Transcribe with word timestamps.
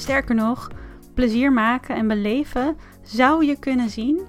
Sterker 0.00 0.34
nog, 0.34 0.70
plezier 1.14 1.52
maken 1.52 1.96
en 1.96 2.08
beleven 2.08 2.76
zou 3.02 3.44
je 3.44 3.58
kunnen 3.58 3.90
zien 3.90 4.20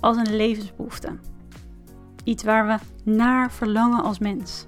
als 0.00 0.16
een 0.16 0.36
levensbehoefte. 0.36 1.16
Iets 2.24 2.44
waar 2.44 2.66
we 2.66 3.10
naar 3.10 3.52
verlangen 3.52 4.02
als 4.02 4.18
mens. 4.18 4.66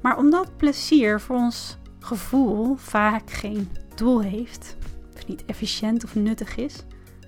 Maar 0.00 0.16
omdat 0.16 0.56
plezier 0.56 1.20
voor 1.20 1.36
ons 1.36 1.78
gevoel 1.98 2.76
vaak 2.76 3.30
geen 3.30 3.68
doel 3.94 4.20
heeft, 4.20 4.76
of 5.14 5.26
niet 5.26 5.44
efficiënt 5.44 6.04
of 6.04 6.14
nuttig 6.14 6.56
is, 6.56 6.84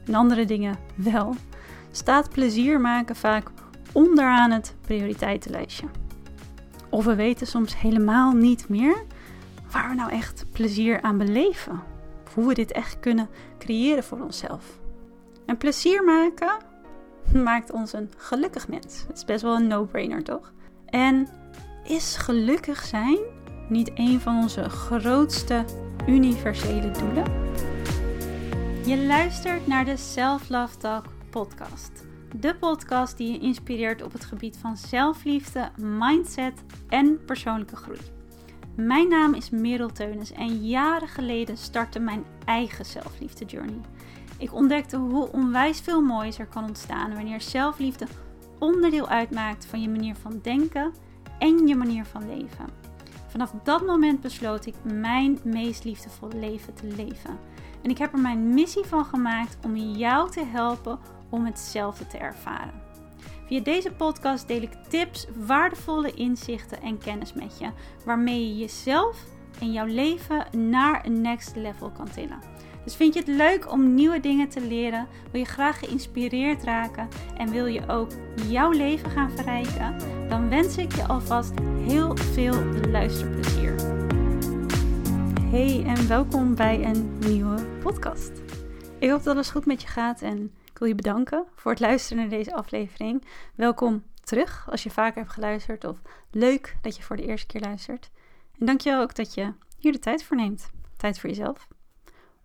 en 0.07 0.15
andere 0.15 0.45
dingen 0.45 0.77
wel, 0.95 1.35
staat 1.91 2.31
plezier 2.31 2.81
maken 2.81 3.17
vaak 3.17 3.51
onderaan 3.93 4.51
het 4.51 4.75
prioriteitenlijstje. 4.81 5.87
Of 6.91 7.05
we 7.05 7.15
weten 7.15 7.47
soms 7.47 7.81
helemaal 7.81 8.33
niet 8.33 8.69
meer 8.69 9.05
waar 9.71 9.89
we 9.89 9.95
nou 9.95 10.11
echt 10.11 10.47
plezier 10.53 11.03
aan 11.03 11.19
beleven. 11.19 11.94
Hoe 12.35 12.47
we 12.47 12.55
dit 12.55 12.73
echt 12.73 13.01
kunnen 13.01 13.29
creëren 13.59 14.05
voor 14.05 14.21
onszelf. 14.21 14.79
En 15.47 15.57
plezier 15.57 16.05
maken 16.05 16.57
maakt 17.33 17.73
ons 17.73 17.93
een 17.93 18.11
gelukkig 18.17 18.69
mens. 18.69 19.05
Het 19.07 19.17
is 19.17 19.25
best 19.25 19.43
wel 19.43 19.57
een 19.57 19.67
no-brainer, 19.67 20.23
toch? 20.23 20.53
En 20.87 21.29
is 21.85 22.17
gelukkig 22.17 22.83
zijn 22.85 23.19
niet 23.69 23.91
een 23.95 24.21
van 24.21 24.37
onze 24.37 24.69
grootste 24.69 25.65
universele 26.07 26.91
doelen? 26.91 27.25
Je 28.87 29.05
luistert 29.07 29.67
naar 29.67 29.85
de 29.85 29.97
Self 29.97 30.49
Love 30.49 30.77
Talk 30.77 31.05
podcast. 31.31 32.05
De 32.37 32.57
podcast 32.57 33.17
die 33.17 33.33
je 33.33 33.39
inspireert 33.39 34.03
op 34.03 34.13
het 34.13 34.25
gebied 34.25 34.57
van 34.57 34.77
zelfliefde, 34.77 35.71
mindset 35.77 36.65
en 36.89 37.25
persoonlijke 37.25 37.77
groei. 37.77 38.14
Mijn 38.77 39.09
naam 39.09 39.35
is 39.35 39.51
Merel 39.51 39.93
Teunis 39.93 40.33
en 40.33 40.67
jaren 40.67 41.09
geleden 41.09 41.57
startte 41.57 41.99
mijn 41.99 42.25
eigen 42.45 42.85
zelfliefde 42.85 43.45
journey. 43.45 43.81
Ik 44.39 44.55
ontdekte 44.55 44.97
hoe 44.97 45.33
onwijs 45.33 45.81
veel 45.81 46.03
moois 46.03 46.39
er 46.39 46.47
kan 46.47 46.65
ontstaan 46.65 47.15
wanneer 47.15 47.41
zelfliefde 47.41 48.07
onderdeel 48.59 49.09
uitmaakt 49.09 49.67
van 49.67 49.83
je 49.83 49.89
manier 49.89 50.15
van 50.15 50.41
denken 50.43 50.93
en 51.39 51.67
je 51.67 51.75
manier 51.75 52.05
van 52.05 52.27
leven. 52.27 52.67
Vanaf 53.27 53.55
dat 53.63 53.87
moment 53.87 54.21
besloot 54.21 54.67
ik 54.67 54.75
mijn 54.83 55.39
meest 55.45 55.85
liefdevolle 55.85 56.37
leven 56.37 56.75
te 56.75 56.87
leven. 56.87 57.39
En 57.83 57.91
ik 57.91 57.99
heb 57.99 58.13
er 58.13 58.19
mijn 58.19 58.55
missie 58.55 58.85
van 58.85 59.05
gemaakt 59.05 59.57
om 59.65 59.77
jou 59.77 60.31
te 60.31 60.45
helpen 60.45 60.99
om 61.29 61.45
hetzelfde 61.45 62.07
te 62.07 62.19
ervaren. 62.19 62.84
Via 63.47 63.61
deze 63.61 63.91
podcast 63.93 64.49
deel 64.49 64.63
ik 64.63 64.73
tips, 64.89 65.27
waardevolle 65.37 66.13
inzichten 66.15 66.83
en 66.83 66.99
kennis 66.99 67.33
met 67.33 67.59
je, 67.59 67.71
waarmee 68.05 68.49
je 68.49 68.57
jezelf 68.57 69.25
en 69.61 69.73
jouw 69.73 69.87
leven 69.87 70.47
naar 70.71 71.07
een 71.07 71.21
next 71.21 71.57
level 71.57 71.91
kan 71.91 72.11
tillen. 72.11 72.39
Dus 72.85 72.97
vind 72.97 73.15
je 73.15 73.21
het 73.21 73.29
leuk 73.29 73.73
om 73.73 73.95
nieuwe 73.95 74.21
dingen 74.21 74.49
te 74.49 74.61
leren? 74.61 75.07
Wil 75.31 75.41
je 75.41 75.47
graag 75.47 75.79
geïnspireerd 75.79 76.63
raken 76.63 77.09
en 77.37 77.51
wil 77.51 77.67
je 77.67 77.89
ook 77.89 78.11
jouw 78.49 78.71
leven 78.71 79.11
gaan 79.11 79.31
verrijken? 79.31 79.97
Dan 80.29 80.49
wens 80.49 80.77
ik 80.77 80.95
je 80.95 81.07
alvast 81.07 81.53
heel 81.87 82.17
veel 82.17 82.65
luisterplezier. 82.91 83.75
Hey 85.51 85.85
en 85.87 86.09
welkom 86.09 86.55
bij 86.55 86.85
een 86.85 87.19
nieuwe 87.19 87.65
podcast. 87.83 88.33
Ik 88.99 89.11
hoop 89.11 89.23
dat 89.23 89.35
alles 89.35 89.51
goed 89.51 89.67
met 89.67 89.83
je 89.83 89.89
gaat 89.89 90.23
en 90.23 90.53
ik 90.75 90.81
wil 90.81 90.89
je 90.89 90.95
bedanken 90.95 91.45
voor 91.55 91.71
het 91.71 91.81
luisteren 91.81 92.19
naar 92.19 92.39
deze 92.39 92.55
aflevering. 92.55 93.25
Welkom 93.55 94.03
terug 94.21 94.71
als 94.71 94.83
je 94.83 94.91
vaker 94.91 95.21
hebt 95.21 95.33
geluisterd 95.33 95.85
of 95.85 96.03
leuk 96.31 96.77
dat 96.83 96.97
je 96.97 97.03
voor 97.03 97.17
de 97.17 97.27
eerste 97.27 97.47
keer 97.47 97.61
luistert. 97.61 98.11
En 98.59 98.67
dank 98.67 98.81
je 98.81 98.97
ook 98.97 99.15
dat 99.15 99.35
je 99.35 99.53
hier 99.79 99.93
de 99.93 99.99
tijd 99.99 100.25
voor 100.25 100.37
neemt. 100.37 100.71
Tijd 100.97 101.19
voor 101.19 101.29
jezelf. 101.29 101.69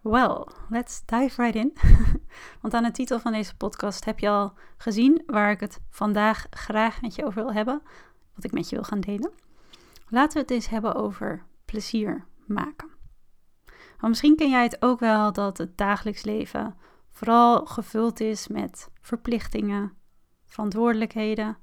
Well, 0.02 0.46
let's 0.70 1.02
dive 1.06 1.42
right 1.42 1.56
in. 1.56 1.74
Want 2.62 2.74
aan 2.74 2.84
de 2.84 2.92
titel 2.92 3.20
van 3.20 3.32
deze 3.32 3.56
podcast 3.56 4.06
heb 4.06 4.20
je 4.20 4.30
al 4.30 4.54
gezien 4.78 5.24
waar 5.26 5.52
ik 5.52 5.60
het 5.60 5.80
vandaag 5.90 6.48
graag 6.50 7.02
met 7.02 7.16
je 7.16 7.26
over 7.26 7.44
wil 7.44 7.54
hebben. 7.54 7.82
Wat 8.36 8.44
ik 8.44 8.52
met 8.52 8.70
je 8.70 8.76
wil 8.76 8.86
gaan 8.86 9.00
delen. 9.00 9.32
Laten 10.08 10.34
we 10.34 10.40
het 10.40 10.52
eens 10.52 10.70
hebben 10.70 10.96
over 10.96 11.44
plezier 11.66 12.26
maken. 12.46 12.90
Want 13.66 14.08
misschien 14.08 14.36
ken 14.36 14.50
jij 14.50 14.64
het 14.64 14.82
ook 14.82 15.00
wel 15.00 15.34
dat 15.34 15.58
het 15.58 15.78
dagelijks 15.78 16.24
leven 16.24 16.76
vooral 17.20 17.66
gevuld 17.66 18.20
is 18.20 18.48
met 18.48 18.90
verplichtingen, 19.02 19.94
verantwoordelijkheden, 20.46 21.58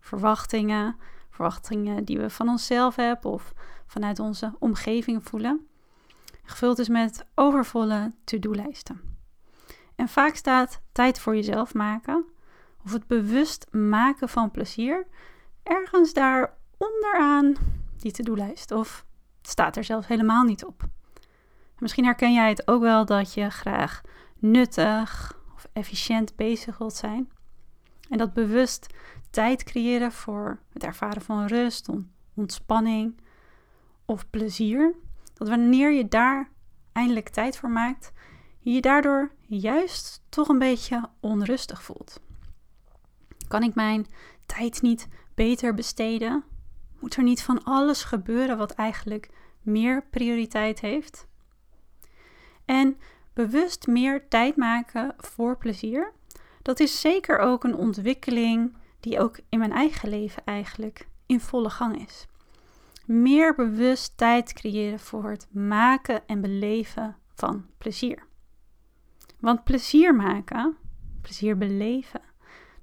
verwachtingen. 0.00 0.96
Verwachtingen 1.30 2.04
die 2.04 2.18
we 2.18 2.30
van 2.30 2.48
onszelf 2.48 2.96
hebben 2.96 3.30
of 3.30 3.52
vanuit 3.86 4.18
onze 4.18 4.54
omgeving 4.58 5.24
voelen 5.24 5.66
gevuld 6.42 6.78
is 6.78 6.88
met 6.88 7.26
overvolle 7.34 8.12
to-do-lijsten. 8.24 9.00
En 9.94 10.08
vaak 10.08 10.34
staat 10.34 10.80
tijd 10.92 11.20
voor 11.20 11.34
jezelf 11.34 11.74
maken 11.74 12.24
of 12.84 12.92
het 12.92 13.06
bewust 13.06 13.66
maken 13.70 14.28
van 14.28 14.50
plezier 14.50 15.06
ergens 15.62 16.12
daar 16.12 16.56
onderaan 16.76 17.54
die 17.98 18.12
to-do-lijst 18.12 18.70
of 18.70 19.04
staat 19.42 19.76
er 19.76 19.84
zelfs 19.84 20.06
helemaal 20.06 20.44
niet 20.44 20.64
op. 20.64 20.82
Misschien 21.78 22.04
herken 22.04 22.32
jij 22.32 22.48
het 22.48 22.68
ook 22.68 22.82
wel 22.82 23.04
dat 23.04 23.34
je 23.34 23.50
graag 23.50 24.00
nuttig 24.40 25.38
of 25.54 25.68
efficiënt 25.72 26.36
bezig 26.36 26.78
wilt 26.78 26.94
zijn. 26.94 27.30
En 28.08 28.18
dat 28.18 28.32
bewust 28.32 28.86
tijd 29.30 29.64
creëren 29.64 30.12
voor 30.12 30.58
het 30.72 30.84
ervaren 30.84 31.22
van 31.22 31.46
rust, 31.46 31.88
ontspanning 32.34 33.20
of 34.04 34.30
plezier 34.30 34.94
dat 35.34 35.48
wanneer 35.48 35.92
je 35.92 36.08
daar 36.08 36.50
eindelijk 36.92 37.28
tijd 37.28 37.56
voor 37.56 37.70
maakt, 37.70 38.12
je 38.58 38.72
je 38.72 38.80
daardoor 38.80 39.32
juist 39.40 40.22
toch 40.28 40.48
een 40.48 40.58
beetje 40.58 41.08
onrustig 41.20 41.82
voelt. 41.82 42.20
Kan 43.48 43.62
ik 43.62 43.74
mijn 43.74 44.06
tijd 44.46 44.82
niet 44.82 45.08
beter 45.34 45.74
besteden? 45.74 46.44
Moet 46.98 47.16
er 47.16 47.22
niet 47.22 47.42
van 47.42 47.64
alles 47.64 48.02
gebeuren 48.04 48.58
wat 48.58 48.70
eigenlijk 48.70 49.30
meer 49.62 50.04
prioriteit 50.10 50.80
heeft? 50.80 51.26
En 52.64 52.96
bewust 53.32 53.86
meer 53.86 54.28
tijd 54.28 54.56
maken 54.56 55.14
voor 55.18 55.56
plezier, 55.56 56.12
dat 56.62 56.80
is 56.80 57.00
zeker 57.00 57.38
ook 57.38 57.64
een 57.64 57.76
ontwikkeling 57.76 58.76
die 59.00 59.20
ook 59.20 59.40
in 59.48 59.58
mijn 59.58 59.72
eigen 59.72 60.08
leven 60.08 60.44
eigenlijk 60.44 61.08
in 61.26 61.40
volle 61.40 61.70
gang 61.70 62.06
is 62.06 62.28
meer 63.10 63.54
bewust 63.54 64.16
tijd 64.16 64.52
creëren 64.52 65.00
voor 65.00 65.30
het 65.30 65.48
maken 65.52 66.26
en 66.26 66.40
beleven 66.40 67.16
van 67.34 67.66
plezier. 67.78 68.22
Want 69.38 69.64
plezier 69.64 70.14
maken, 70.14 70.76
plezier 71.20 71.56
beleven, 71.56 72.20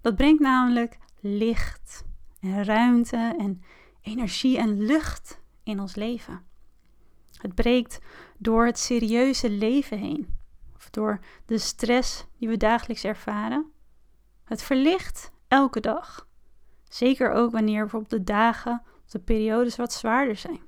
dat 0.02 0.16
brengt 0.16 0.42
namelijk 0.42 0.98
licht 1.20 2.06
en 2.40 2.64
ruimte 2.64 3.36
en 3.38 3.62
energie 4.02 4.58
en 4.58 4.86
lucht 4.86 5.40
in 5.64 5.80
ons 5.80 5.96
leven. 5.96 6.46
Het 7.38 7.56
breekt 7.56 8.00
door 8.38 8.66
het 8.66 8.80
serieuze 8.80 9.50
leven 9.50 9.98
heen, 9.98 10.38
of 10.76 10.90
door 10.90 11.20
de 11.46 11.58
stress 11.58 12.26
die 12.38 12.48
we 12.48 12.58
dagelijks 12.58 13.04
ervaren. 13.04 13.72
Het 14.44 14.64
verlicht 14.64 15.32
elke 15.48 15.80
dag. 15.80 16.28
Zeker 16.90 17.32
ook 17.32 17.52
wanneer 17.52 17.82
bijvoorbeeld 17.82 18.12
de 18.12 18.24
dagen 18.24 18.82
de 19.06 19.20
periodes 19.20 19.76
wat 19.76 19.94
zwaarder 19.94 20.36
zijn. 20.36 20.62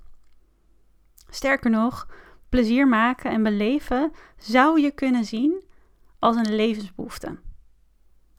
Sterker 1.30 1.69
nog, 1.69 2.07
plezier 2.50 2.88
maken 2.88 3.31
en 3.31 3.44
beleven 3.44 4.12
zou 4.38 4.81
je 4.81 4.91
kunnen 4.91 5.25
zien 5.25 5.63
als 6.19 6.36
een 6.36 6.56
levensbehoefte. 6.56 7.40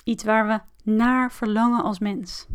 Iets 0.05 0.25
waar 0.25 0.47
we 0.47 0.91
naar 0.91 1.33
verlangen 1.33 1.83
als 1.83 1.99
mens. 1.99 2.47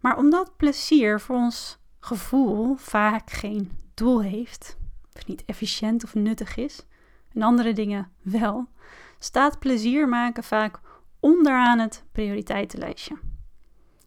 Maar 0.00 0.16
omdat 0.16 0.56
plezier 0.56 1.20
voor 1.20 1.36
ons 1.36 1.78
gevoel 2.00 2.74
vaak 2.74 3.30
geen 3.30 3.83
doel 3.94 4.22
heeft, 4.22 4.76
of 5.12 5.26
niet 5.26 5.44
efficiënt 5.44 6.04
of 6.04 6.14
nuttig 6.14 6.56
is, 6.56 6.86
en 7.32 7.42
andere 7.42 7.72
dingen 7.72 8.10
wel, 8.22 8.68
staat 9.18 9.58
plezier 9.58 10.08
maken 10.08 10.44
vaak 10.44 10.80
onderaan 11.20 11.78
het 11.78 12.04
prioriteitenlijstje. 12.12 13.18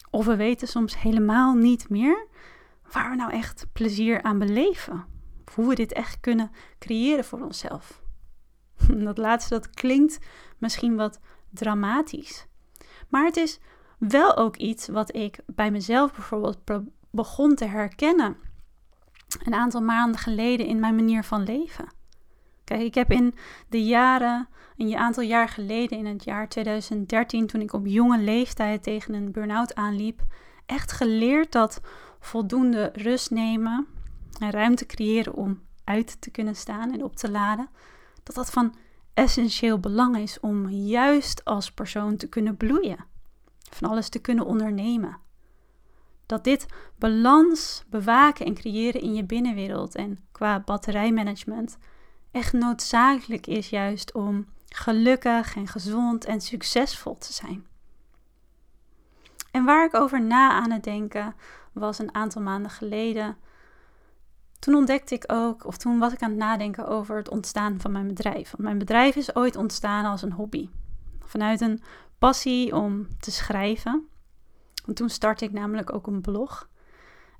Of 0.09 0.25
we 0.25 0.35
weten 0.35 0.67
soms 0.67 1.01
helemaal 1.01 1.53
niet 1.53 1.89
meer 1.89 2.27
waar 2.91 3.09
we 3.09 3.15
nou 3.15 3.31
echt 3.31 3.67
plezier 3.73 4.21
aan 4.21 4.39
beleven. 4.39 5.05
Of 5.47 5.55
hoe 5.55 5.67
we 5.67 5.75
dit 5.75 5.93
echt 5.93 6.19
kunnen 6.19 6.51
creëren 6.79 7.25
voor 7.25 7.41
onszelf. 7.41 8.01
Dat 9.05 9.17
laatste, 9.17 9.53
dat 9.53 9.69
klinkt 9.69 10.19
misschien 10.57 10.95
wat 10.95 11.19
dramatisch. 11.49 12.45
Maar 13.09 13.25
het 13.25 13.37
is 13.37 13.59
wel 13.99 14.37
ook 14.37 14.55
iets 14.55 14.87
wat 14.87 15.15
ik 15.15 15.39
bij 15.45 15.71
mezelf 15.71 16.13
bijvoorbeeld 16.13 16.59
begon 17.11 17.55
te 17.55 17.65
herkennen. 17.65 18.37
Een 19.43 19.53
aantal 19.53 19.81
maanden 19.81 20.19
geleden 20.19 20.65
in 20.65 20.79
mijn 20.79 20.95
manier 20.95 21.23
van 21.23 21.43
leven. 21.43 21.95
Kijk, 22.63 22.81
ik 22.81 22.95
heb 22.95 23.11
in 23.11 23.35
de 23.69 23.85
jaren, 23.85 24.47
een 24.77 24.95
aantal 24.95 25.23
jaar 25.23 25.49
geleden, 25.49 25.97
in 25.97 26.05
het 26.05 26.23
jaar 26.23 26.49
2013, 26.49 27.47
toen 27.47 27.61
ik 27.61 27.73
op 27.73 27.85
jonge 27.85 28.17
leeftijd 28.17 28.83
tegen 28.83 29.13
een 29.13 29.31
burn-out 29.31 29.75
aanliep, 29.75 30.21
echt 30.65 30.91
geleerd 30.91 31.51
dat 31.51 31.81
voldoende 32.19 32.91
rust 32.93 33.31
nemen 33.31 33.87
en 34.39 34.51
ruimte 34.51 34.85
creëren 34.85 35.33
om 35.33 35.61
uit 35.83 36.21
te 36.21 36.31
kunnen 36.31 36.55
staan 36.55 36.93
en 36.93 37.03
op 37.03 37.15
te 37.15 37.31
laden, 37.31 37.69
dat 38.23 38.35
dat 38.35 38.49
van 38.49 38.75
essentieel 39.13 39.79
belang 39.79 40.17
is 40.17 40.39
om 40.39 40.69
juist 40.69 41.45
als 41.45 41.71
persoon 41.71 42.17
te 42.17 42.29
kunnen 42.29 42.57
bloeien, 42.57 43.05
van 43.69 43.89
alles 43.89 44.09
te 44.09 44.19
kunnen 44.19 44.45
ondernemen. 44.45 45.17
Dat 46.27 46.43
dit 46.43 46.65
balans 46.95 47.83
bewaken 47.89 48.45
en 48.45 48.53
creëren 48.53 49.01
in 49.01 49.13
je 49.13 49.23
binnenwereld 49.23 49.95
en 49.95 50.17
qua 50.31 50.59
batterijmanagement 50.59 51.77
echt 52.31 52.53
noodzakelijk 52.53 53.47
is 53.47 53.69
juist 53.69 54.13
om 54.13 54.45
gelukkig 54.69 55.55
en 55.55 55.67
gezond 55.67 56.25
en 56.25 56.41
succesvol 56.41 57.17
te 57.17 57.33
zijn. 57.33 57.65
En 59.51 59.63
waar 59.63 59.85
ik 59.85 59.95
over 59.95 60.21
na 60.21 60.51
aan 60.51 60.71
het 60.71 60.83
denken 60.83 61.35
was 61.73 61.99
een 61.99 62.15
aantal 62.15 62.41
maanden 62.41 62.71
geleden. 62.71 63.37
Toen 64.59 64.75
ontdekte 64.75 65.15
ik 65.15 65.23
ook, 65.27 65.65
of 65.65 65.77
toen 65.77 65.99
was 65.99 66.13
ik 66.13 66.21
aan 66.21 66.29
het 66.29 66.39
nadenken 66.39 66.87
over 66.87 67.17
het 67.17 67.29
ontstaan 67.29 67.79
van 67.79 67.91
mijn 67.91 68.07
bedrijf. 68.07 68.51
Want 68.51 68.63
mijn 68.63 68.77
bedrijf 68.77 69.15
is 69.15 69.35
ooit 69.35 69.55
ontstaan 69.55 70.05
als 70.05 70.21
een 70.21 70.31
hobby. 70.31 70.69
Vanuit 71.23 71.61
een 71.61 71.81
passie 72.19 72.75
om 72.75 73.07
te 73.19 73.31
schrijven. 73.31 74.07
Want 74.87 74.99
toen 74.99 75.09
startte 75.09 75.45
ik 75.45 75.51
namelijk 75.51 75.93
ook 75.93 76.07
een 76.07 76.21
blog. 76.21 76.69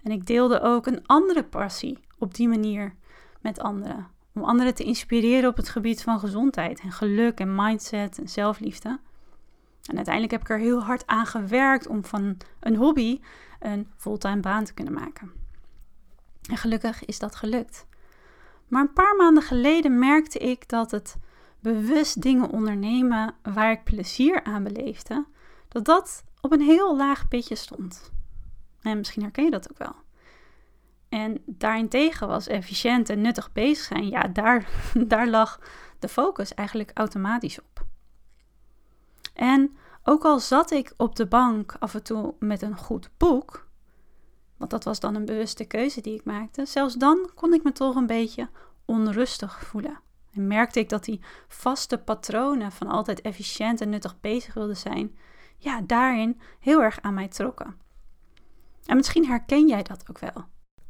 En 0.03 0.11
ik 0.11 0.25
deelde 0.25 0.61
ook 0.61 0.85
een 0.85 1.07
andere 1.07 1.43
passie 1.43 1.99
op 2.17 2.33
die 2.33 2.47
manier 2.47 2.95
met 3.41 3.59
anderen. 3.59 4.07
Om 4.33 4.43
anderen 4.43 4.75
te 4.75 4.83
inspireren 4.83 5.49
op 5.49 5.57
het 5.57 5.69
gebied 5.69 6.03
van 6.03 6.19
gezondheid 6.19 6.79
en 6.79 6.91
geluk 6.91 7.39
en 7.39 7.55
mindset 7.55 8.17
en 8.17 8.29
zelfliefde. 8.29 8.99
En 9.83 9.95
uiteindelijk 9.95 10.33
heb 10.33 10.41
ik 10.41 10.49
er 10.49 10.59
heel 10.59 10.83
hard 10.83 11.07
aan 11.07 11.25
gewerkt 11.25 11.87
om 11.87 12.05
van 12.05 12.37
een 12.59 12.75
hobby 12.75 13.19
een 13.59 13.87
fulltime 13.97 14.39
baan 14.39 14.63
te 14.63 14.73
kunnen 14.73 14.93
maken. 14.93 15.31
En 16.49 16.57
gelukkig 16.57 17.05
is 17.05 17.19
dat 17.19 17.35
gelukt. 17.35 17.85
Maar 18.67 18.81
een 18.81 18.93
paar 18.93 19.15
maanden 19.15 19.43
geleden 19.43 19.99
merkte 19.99 20.39
ik 20.39 20.69
dat 20.69 20.91
het 20.91 21.17
bewust 21.59 22.21
dingen 22.21 22.49
ondernemen 22.49 23.33
waar 23.43 23.71
ik 23.71 23.83
plezier 23.83 24.43
aan 24.43 24.63
beleefde, 24.63 25.25
dat 25.67 25.85
dat 25.85 26.23
op 26.41 26.51
een 26.51 26.61
heel 26.61 26.97
laag 26.97 27.27
pitje 27.27 27.55
stond. 27.55 28.11
En 28.81 28.97
misschien 28.97 29.21
herken 29.21 29.43
je 29.43 29.51
dat 29.51 29.71
ook 29.71 29.77
wel. 29.77 29.95
En 31.09 31.41
daarentegen 31.45 32.27
was 32.27 32.47
efficiënt 32.47 33.09
en 33.09 33.21
nuttig 33.21 33.51
bezig 33.51 33.85
zijn, 33.85 34.09
ja, 34.09 34.21
daar, 34.21 34.69
daar 35.07 35.27
lag 35.27 35.59
de 35.99 36.07
focus 36.07 36.53
eigenlijk 36.53 36.91
automatisch 36.93 37.59
op. 37.59 37.85
En 39.33 39.77
ook 40.03 40.25
al 40.25 40.39
zat 40.39 40.71
ik 40.71 40.93
op 40.97 41.15
de 41.15 41.25
bank 41.25 41.75
af 41.79 41.93
en 41.93 42.03
toe 42.03 42.33
met 42.39 42.61
een 42.61 42.77
goed 42.77 43.09
boek, 43.17 43.67
want 44.57 44.71
dat 44.71 44.83
was 44.83 44.99
dan 44.99 45.15
een 45.15 45.25
bewuste 45.25 45.65
keuze 45.65 46.01
die 46.01 46.13
ik 46.13 46.23
maakte, 46.23 46.65
zelfs 46.65 46.93
dan 46.93 47.31
kon 47.35 47.53
ik 47.53 47.63
me 47.63 47.71
toch 47.71 47.95
een 47.95 48.07
beetje 48.07 48.49
onrustig 48.85 49.59
voelen. 49.65 49.99
En 50.33 50.47
merkte 50.47 50.79
ik 50.79 50.89
dat 50.89 51.03
die 51.03 51.21
vaste 51.47 51.97
patronen 51.97 52.71
van 52.71 52.87
altijd 52.87 53.21
efficiënt 53.21 53.81
en 53.81 53.89
nuttig 53.89 54.19
bezig 54.19 54.53
wilden 54.53 54.77
zijn, 54.77 55.17
ja, 55.57 55.81
daarin 55.81 56.39
heel 56.59 56.81
erg 56.81 57.01
aan 57.01 57.13
mij 57.13 57.27
trokken. 57.27 57.75
En 58.85 58.95
misschien 58.95 59.25
herken 59.25 59.67
jij 59.67 59.83
dat 59.83 60.09
ook 60.09 60.19
wel. 60.19 60.45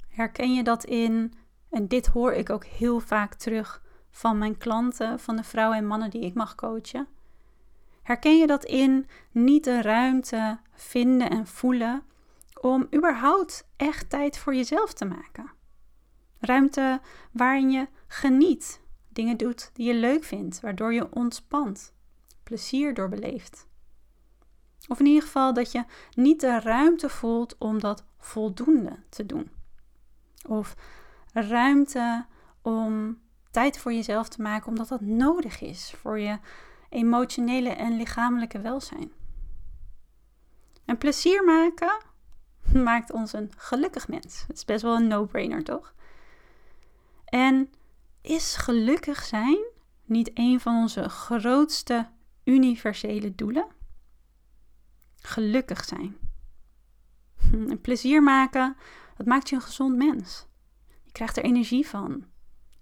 Herken 0.09 0.53
je 0.53 0.63
dat 0.63 0.83
in, 0.83 1.33
en 1.69 1.87
dit 1.87 2.07
hoor 2.07 2.33
ik 2.33 2.49
ook 2.49 2.65
heel 2.65 2.99
vaak 2.99 3.33
terug 3.33 3.83
van 4.09 4.37
mijn 4.37 4.57
klanten, 4.57 5.19
van 5.19 5.35
de 5.35 5.43
vrouwen 5.43 5.77
en 5.77 5.87
mannen 5.87 6.09
die 6.09 6.21
ik 6.21 6.33
mag 6.33 6.55
coachen. 6.55 7.07
Herken 8.03 8.37
je 8.37 8.47
dat 8.47 8.65
in 8.65 9.07
niet 9.31 9.63
de 9.63 9.81
ruimte 9.81 10.59
vinden 10.73 11.29
en 11.29 11.47
voelen 11.47 12.03
om 12.61 12.87
überhaupt 12.95 13.67
echt 13.75 14.09
tijd 14.09 14.37
voor 14.37 14.55
jezelf 14.55 14.93
te 14.93 15.05
maken? 15.05 15.51
Ruimte 16.39 17.01
waarin 17.31 17.71
je 17.71 17.87
geniet, 18.07 18.81
dingen 19.09 19.37
doet 19.37 19.69
die 19.73 19.87
je 19.87 19.93
leuk 19.93 20.23
vindt, 20.23 20.59
waardoor 20.59 20.93
je 20.93 21.13
ontspant, 21.13 21.93
plezier 22.43 22.93
doorbeleeft. 22.93 23.67
Of 24.87 24.99
in 24.99 25.05
ieder 25.05 25.23
geval 25.23 25.53
dat 25.53 25.71
je 25.71 25.83
niet 26.13 26.39
de 26.39 26.59
ruimte 26.59 27.09
voelt 27.09 27.55
om 27.57 27.79
dat 27.79 28.03
voldoende 28.17 29.03
te 29.09 29.25
doen. 29.25 29.51
Of 30.47 30.75
ruimte 31.33 32.25
om 32.61 33.19
tijd 33.51 33.77
voor 33.77 33.93
jezelf 33.93 34.27
te 34.27 34.41
maken 34.41 34.67
omdat 34.67 34.87
dat 34.87 35.01
nodig 35.01 35.61
is 35.61 35.93
voor 35.97 36.19
je 36.19 36.39
emotionele 36.89 37.69
en 37.69 37.97
lichamelijke 37.97 38.61
welzijn. 38.61 39.11
En 40.85 40.97
plezier 40.97 41.43
maken 41.43 41.97
maakt 42.83 43.11
ons 43.11 43.33
een 43.33 43.51
gelukkig 43.57 44.07
mens. 44.07 44.43
Het 44.47 44.57
is 44.57 44.65
best 44.65 44.81
wel 44.81 44.95
een 44.95 45.07
no-brainer, 45.07 45.63
toch? 45.63 45.93
En 47.25 47.71
is 48.21 48.55
gelukkig 48.55 49.23
zijn 49.23 49.57
niet 50.05 50.31
een 50.33 50.59
van 50.59 50.75
onze 50.75 51.09
grootste 51.09 52.09
universele 52.43 53.35
doelen? 53.35 53.67
Gelukkig 55.21 55.83
zijn. 55.83 56.17
En 57.51 57.81
plezier 57.81 58.23
maken, 58.23 58.75
dat 59.17 59.25
maakt 59.25 59.49
je 59.49 59.55
een 59.55 59.61
gezond 59.61 59.95
mens. 59.95 60.47
Je 61.03 61.11
krijgt 61.11 61.37
er 61.37 61.43
energie 61.43 61.87
van. 61.87 62.25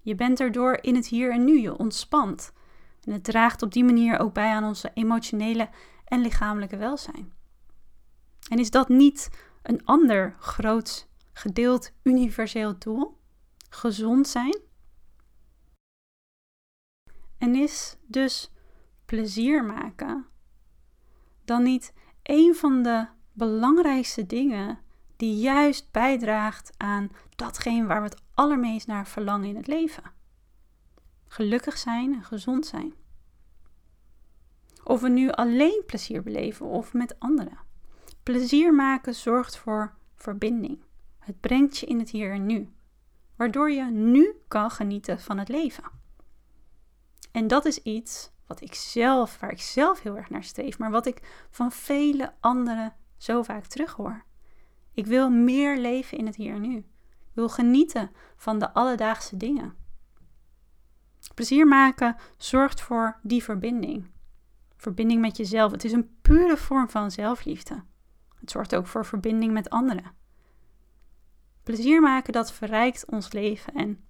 Je 0.00 0.14
bent 0.14 0.40
erdoor 0.40 0.78
in 0.80 0.94
het 0.94 1.06
hier 1.06 1.32
en 1.32 1.44
nu, 1.44 1.60
je 1.60 1.76
ontspant. 1.76 2.52
En 3.02 3.12
het 3.12 3.24
draagt 3.24 3.62
op 3.62 3.72
die 3.72 3.84
manier 3.84 4.18
ook 4.18 4.34
bij 4.34 4.50
aan 4.50 4.64
onze 4.64 4.90
emotionele 4.94 5.68
en 6.04 6.20
lichamelijke 6.20 6.76
welzijn. 6.76 7.32
En 8.48 8.58
is 8.58 8.70
dat 8.70 8.88
niet 8.88 9.30
een 9.62 9.84
ander 9.84 10.36
groot 10.38 11.08
gedeeld 11.32 11.92
universeel 12.02 12.78
doel? 12.78 13.18
Gezond 13.68 14.28
zijn? 14.28 14.58
En 17.38 17.54
is 17.54 17.96
dus 18.06 18.52
plezier 19.04 19.64
maken 19.64 20.26
dan 21.44 21.62
niet 21.62 21.92
een 22.26 22.54
van 22.54 22.82
de 22.82 23.06
belangrijkste 23.32 24.26
dingen 24.26 24.78
die 25.16 25.36
juist 25.36 25.90
bijdraagt 25.90 26.72
aan 26.76 27.10
datgene 27.36 27.86
waar 27.86 28.02
we 28.02 28.08
het 28.08 28.22
allermeest 28.34 28.86
naar 28.86 29.06
verlangen 29.06 29.48
in 29.48 29.56
het 29.56 29.66
leven? 29.66 30.14
gelukkig 31.36 31.78
zijn 31.78 32.14
en 32.14 32.24
gezond 32.24 32.66
zijn. 32.66 32.94
Of 34.84 35.00
we 35.00 35.08
nu 35.08 35.30
alleen 35.30 35.82
plezier 35.86 36.22
beleven 36.22 36.66
of 36.66 36.92
met 36.92 37.18
anderen. 37.18 37.58
Plezier 38.22 38.74
maken 38.74 39.14
zorgt 39.14 39.56
voor 39.56 39.94
verbinding. 40.14 40.82
Het 41.18 41.40
brengt 41.40 41.78
je 41.78 41.86
in 41.86 41.98
het 41.98 42.10
hier 42.10 42.32
en 42.32 42.46
nu, 42.46 42.72
waardoor 43.36 43.70
je 43.70 43.84
nu 43.84 44.34
kan 44.48 44.70
genieten 44.70 45.20
van 45.20 45.38
het 45.38 45.48
leven. 45.48 45.84
En 47.32 47.46
dat 47.46 47.64
is 47.64 47.82
iets 47.82 48.30
wat 48.46 48.60
ik 48.60 48.74
zelf, 48.74 49.40
waar 49.40 49.50
ik 49.50 49.60
zelf 49.60 50.02
heel 50.02 50.16
erg 50.16 50.30
naar 50.30 50.44
streef, 50.44 50.78
maar 50.78 50.90
wat 50.90 51.06
ik 51.06 51.46
van 51.50 51.72
vele 51.72 52.32
anderen 52.40 52.94
zo 53.16 53.42
vaak 53.42 53.64
terughoor. 53.64 54.24
Ik 54.94 55.06
wil 55.06 55.30
meer 55.30 55.78
leven 55.78 56.18
in 56.18 56.26
het 56.26 56.36
hier 56.36 56.54
en 56.54 56.60
nu. 56.60 56.76
Ik 56.76 57.32
wil 57.32 57.48
genieten 57.48 58.10
van 58.36 58.58
de 58.58 58.72
alledaagse 58.72 59.36
dingen. 59.36 59.74
Plezier 61.34 61.66
maken 61.66 62.16
zorgt 62.36 62.80
voor 62.80 63.18
die 63.22 63.42
verbinding. 63.42 64.10
Verbinding 64.76 65.20
met 65.20 65.36
jezelf. 65.36 65.72
Het 65.72 65.84
is 65.84 65.92
een 65.92 66.18
pure 66.22 66.56
vorm 66.56 66.90
van 66.90 67.10
zelfliefde. 67.10 67.82
Het 68.40 68.50
zorgt 68.50 68.74
ook 68.74 68.86
voor 68.86 69.04
verbinding 69.04 69.52
met 69.52 69.70
anderen. 69.70 70.12
Plezier 71.62 72.00
maken, 72.00 72.32
dat 72.32 72.52
verrijkt 72.52 73.10
ons 73.10 73.32
leven. 73.32 73.74
En 73.74 74.04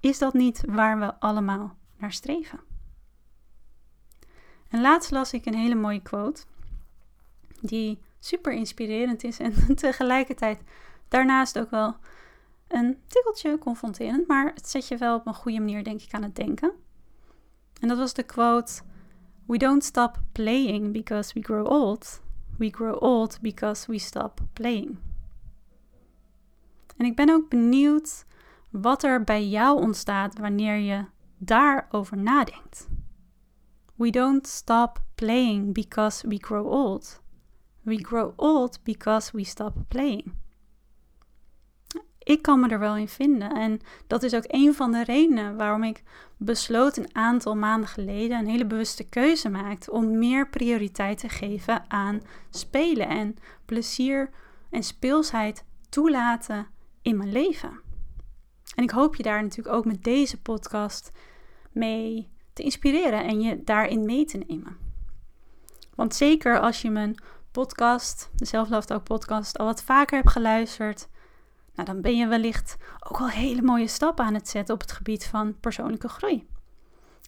is 0.00 0.18
dat 0.18 0.32
niet 0.32 0.62
waar 0.66 0.98
we 0.98 1.20
allemaal 1.20 1.76
naar 1.96 2.12
streven? 2.12 2.60
En 4.76 4.82
laatst 4.82 5.10
las 5.10 5.32
ik 5.32 5.46
een 5.46 5.54
hele 5.54 5.74
mooie 5.74 6.02
quote, 6.02 6.42
die 7.60 7.98
super 8.18 8.52
inspirerend 8.52 9.24
is 9.24 9.38
en 9.38 9.54
tegelijkertijd 9.74 10.60
daarnaast 11.08 11.58
ook 11.58 11.70
wel 11.70 11.96
een 12.68 12.98
tikkeltje 13.06 13.58
confronterend, 13.58 14.26
maar 14.26 14.52
het 14.54 14.68
zet 14.68 14.88
je 14.88 14.96
wel 14.96 15.16
op 15.16 15.26
een 15.26 15.34
goede 15.34 15.58
manier, 15.58 15.84
denk 15.84 16.02
ik, 16.02 16.12
aan 16.12 16.22
het 16.22 16.36
denken. 16.36 16.72
En 17.80 17.88
dat 17.88 17.98
was 17.98 18.14
de 18.14 18.22
quote: 18.22 18.82
We 19.46 19.58
don't 19.58 19.84
stop 19.84 20.18
playing 20.32 20.92
because 20.92 21.34
we 21.34 21.42
grow 21.42 21.66
old. 21.66 22.22
We 22.58 22.70
grow 22.70 23.02
old 23.02 23.38
because 23.40 23.90
we 23.90 23.98
stop 23.98 24.40
playing. 24.52 24.98
En 26.96 27.06
ik 27.06 27.16
ben 27.16 27.30
ook 27.30 27.48
benieuwd 27.48 28.24
wat 28.70 29.02
er 29.02 29.24
bij 29.24 29.48
jou 29.48 29.80
ontstaat 29.80 30.38
wanneer 30.38 30.76
je 30.76 31.04
daarover 31.38 32.16
nadenkt. 32.16 32.88
We 33.96 34.10
don't 34.10 34.46
stop 34.46 34.98
playing 35.14 35.72
because 35.72 36.28
we 36.28 36.38
grow 36.40 36.66
old. 36.66 37.20
We 37.82 38.04
grow 38.04 38.32
old 38.36 38.78
because 38.84 39.36
we 39.36 39.44
stop 39.44 39.74
playing 39.88 40.34
ik 42.26 42.42
kan 42.42 42.60
me 42.60 42.68
er 42.68 42.78
wel 42.78 42.96
in 42.96 43.08
vinden. 43.08 43.50
En 43.50 43.80
dat 44.06 44.22
is 44.22 44.34
ook 44.34 44.44
een 44.46 44.74
van 44.74 44.92
de 44.92 45.04
redenen 45.04 45.56
waarom 45.56 45.82
ik 45.82 46.02
besloot 46.36 46.96
een 46.96 47.14
aantal 47.14 47.56
maanden 47.56 47.88
geleden 47.88 48.38
een 48.38 48.48
hele 48.48 48.66
bewuste 48.66 49.04
keuze 49.04 49.48
maakte 49.48 49.90
om 49.90 50.18
meer 50.18 50.48
prioriteit 50.48 51.18
te 51.18 51.28
geven 51.28 51.84
aan 51.88 52.20
spelen 52.50 53.08
en 53.08 53.36
plezier 53.64 54.30
en 54.70 54.82
speelsheid 54.82 55.64
toelaten 55.88 56.66
in 57.02 57.16
mijn 57.16 57.32
leven. 57.32 57.80
En 58.74 58.82
ik 58.82 58.90
hoop 58.90 59.16
je 59.16 59.22
daar 59.22 59.42
natuurlijk 59.42 59.76
ook 59.76 59.84
met 59.84 60.04
deze 60.04 60.40
podcast 60.40 61.12
mee 61.72 62.28
te 62.56 62.62
inspireren 62.62 63.24
en 63.24 63.40
je 63.40 63.64
daarin 63.64 64.04
mee 64.04 64.24
te 64.24 64.38
nemen. 64.46 64.76
Want 65.94 66.14
zeker 66.14 66.60
als 66.60 66.82
je 66.82 66.90
mijn 66.90 67.22
podcast, 67.50 68.30
de 68.34 68.46
Talk 68.84 69.04
podcast, 69.04 69.58
al 69.58 69.66
wat 69.66 69.82
vaker 69.82 70.16
hebt 70.16 70.30
geluisterd, 70.30 71.08
nou, 71.74 71.88
dan 71.88 72.00
ben 72.00 72.16
je 72.16 72.26
wellicht 72.26 72.76
ook 73.00 73.20
al 73.20 73.28
hele 73.28 73.62
mooie 73.62 73.86
stappen 73.86 74.24
aan 74.24 74.34
het 74.34 74.48
zetten 74.48 74.74
op 74.74 74.80
het 74.80 74.92
gebied 74.92 75.26
van 75.26 75.60
persoonlijke 75.60 76.08
groei. 76.08 76.46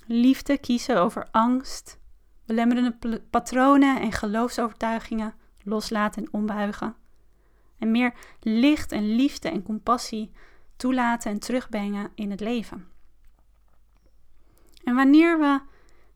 Liefde 0.06 0.58
kiezen 0.58 1.00
over 1.00 1.28
angst, 1.30 1.98
belemmerende 2.46 3.20
patronen 3.30 4.00
en 4.00 4.12
geloofsovertuigingen 4.12 5.34
loslaten 5.62 6.22
en 6.22 6.32
ombuigen. 6.32 6.94
En 7.78 7.90
meer 7.90 8.14
licht 8.40 8.92
en 8.92 9.14
liefde 9.14 9.48
en 9.48 9.62
compassie 9.62 10.32
toelaten 10.76 11.30
en 11.30 11.38
terugbrengen 11.38 12.10
in 12.14 12.30
het 12.30 12.40
leven. 12.40 12.96
En 14.84 14.94
wanneer 14.94 15.38
we 15.38 15.60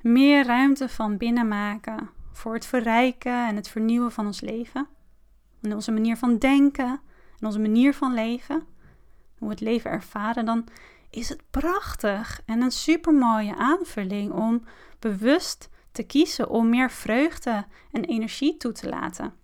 meer 0.00 0.45
ruimte 0.45 0.88
van 0.88 1.16
binnen 1.16 1.49
maken 1.49 2.11
voor 2.33 2.54
het 2.54 2.66
verrijken 2.66 3.47
en 3.47 3.57
het 3.57 3.69
vernieuwen 3.69 4.12
van 4.12 4.26
ons 4.26 4.40
leven, 4.40 4.88
en 5.62 5.75
onze 5.75 5.92
manier 5.92 6.16
van 6.16 6.38
denken 6.38 7.00
en 7.38 7.47
onze 7.47 7.59
manier 7.59 7.95
van 7.95 8.14
leven, 8.14 8.62
hoe 9.38 9.49
we 9.49 9.54
het 9.54 9.61
leven 9.61 9.90
ervaren, 9.90 10.45
dan 10.45 10.69
is 11.11 11.28
het 11.28 11.42
prachtig 11.50 12.42
en 12.47 12.61
een 12.61 12.71
supermooie 12.71 13.57
aanvulling 13.57 14.33
om 14.33 14.64
bewust 14.99 15.71
te 15.92 16.02
kiezen 16.02 16.49
om 16.49 16.69
meer 16.69 16.90
vreugde 16.90 17.64
en 17.90 18.04
energie 18.04 18.57
toe 18.57 18.73
te 18.73 18.88
laten. 18.88 19.35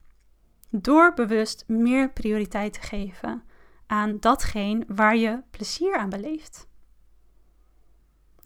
Door 0.70 1.14
bewust 1.14 1.64
meer 1.66 2.10
prioriteit 2.10 2.72
te 2.72 2.80
geven 2.80 3.42
aan 3.86 4.16
datgene 4.20 4.84
waar 4.88 5.16
je 5.16 5.42
plezier 5.50 5.96
aan 5.96 6.08
beleeft. 6.08 6.67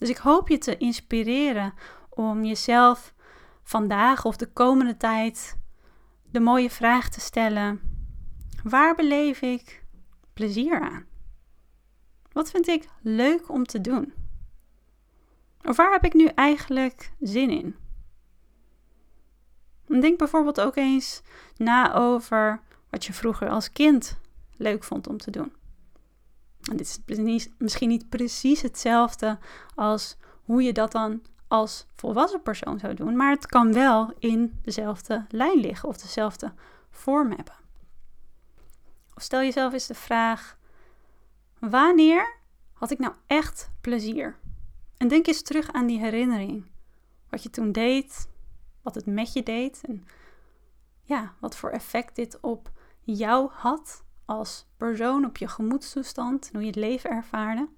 Dus 0.03 0.11
ik 0.11 0.17
hoop 0.17 0.49
je 0.49 0.59
te 0.59 0.77
inspireren 0.77 1.75
om 2.09 2.45
jezelf 2.45 3.15
vandaag 3.63 4.25
of 4.25 4.37
de 4.37 4.47
komende 4.47 4.97
tijd 4.97 5.59
de 6.31 6.41
mooie 6.41 6.71
vraag 6.71 7.09
te 7.09 7.21
stellen: 7.21 7.81
waar 8.65 8.95
beleef 8.95 9.43
ik 9.43 9.85
plezier 10.33 10.81
aan? 10.81 11.05
Wat 12.33 12.51
vind 12.51 12.69
ik 12.69 12.89
leuk 13.03 13.49
om 13.49 13.65
te 13.65 13.81
doen? 13.81 14.13
Of 15.65 15.77
waar 15.77 15.93
heb 15.93 16.05
ik 16.05 16.15
nu 16.15 16.27
eigenlijk 16.27 17.13
zin 17.21 17.51
in? 17.51 17.77
Denk 20.01 20.19
bijvoorbeeld 20.19 20.61
ook 20.61 20.77
eens 20.77 21.23
na 21.57 21.95
over 21.95 22.61
wat 22.91 23.05
je 23.05 23.13
vroeger 23.13 23.49
als 23.49 23.73
kind 23.73 24.19
leuk 24.57 24.85
vond 24.85 25.07
om 25.07 25.19
te 25.19 25.31
doen. 25.31 25.53
En 26.71 26.77
dit 26.77 27.01
is 27.07 27.49
misschien 27.59 27.89
niet 27.89 28.09
precies 28.09 28.63
hetzelfde 28.63 29.39
als 29.75 30.17
hoe 30.45 30.63
je 30.63 30.73
dat 30.73 30.93
dan 30.93 31.23
als 31.49 31.87
volwassen 31.95 32.43
persoon 32.43 32.79
zou 32.79 32.95
doen, 32.95 33.17
maar 33.17 33.31
het 33.31 33.47
kan 33.47 33.73
wel 33.73 34.13
in 34.19 34.59
dezelfde 34.63 35.25
lijn 35.29 35.59
liggen 35.59 35.89
of 35.89 35.97
dezelfde 35.97 36.53
vorm 36.91 37.29
hebben. 37.29 37.55
Of 39.15 39.23
stel 39.23 39.41
jezelf 39.41 39.73
eens 39.73 39.87
de 39.87 39.95
vraag: 39.95 40.59
wanneer 41.59 42.37
had 42.73 42.91
ik 42.91 42.99
nou 42.99 43.15
echt 43.27 43.71
plezier? 43.81 44.39
En 44.97 45.09
denk 45.09 45.27
eens 45.27 45.43
terug 45.43 45.73
aan 45.73 45.87
die 45.87 45.99
herinnering. 45.99 46.71
Wat 47.29 47.43
je 47.43 47.51
toen 47.51 47.73
deed, 47.73 48.29
wat 48.83 48.95
het 48.95 49.07
met 49.07 49.33
je 49.33 49.43
deed 49.43 49.81
en 49.85 50.05
ja, 51.03 51.35
wat 51.39 51.57
voor 51.57 51.71
effect 51.71 52.17
dit 52.17 52.41
op 52.41 52.71
jou 53.01 53.51
had 53.53 54.05
als 54.25 54.67
persoon, 54.77 55.25
op 55.25 55.37
je 55.37 55.49
gemoedstoestand, 55.49 56.49
hoe 56.53 56.61
je 56.61 56.67
het 56.67 56.77
leven 56.77 57.11
ervaarde. 57.11 57.69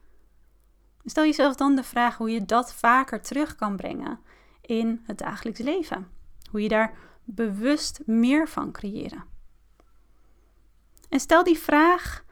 Stel 1.05 1.25
jezelf 1.25 1.55
dan 1.55 1.75
de 1.77 1.83
vraag 1.83 2.17
hoe 2.17 2.31
je 2.31 2.45
dat 2.45 2.75
vaker 2.75 3.21
terug 3.21 3.55
kan 3.55 3.77
brengen 3.77 4.21
in 4.61 5.03
het 5.07 5.19
dagelijks 5.19 5.61
leven. 5.61 6.09
Hoe 6.51 6.63
je 6.63 6.69
daar 6.69 6.95
bewust 7.25 8.01
meer 8.07 8.49
van 8.49 8.73
creëren. 8.73 9.25
En 11.09 11.21
stel 11.21 11.45
die 11.45 11.59
vraag 11.59 12.25